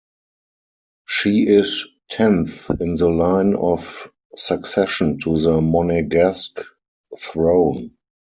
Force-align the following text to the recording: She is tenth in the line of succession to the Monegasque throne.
She 1.05 1.45
is 1.45 1.85
tenth 2.09 2.71
in 2.79 2.95
the 2.95 3.07
line 3.07 3.53
of 3.55 4.09
succession 4.35 5.19
to 5.19 5.39
the 5.39 5.61
Monegasque 5.61 6.59
throne. 7.19 7.95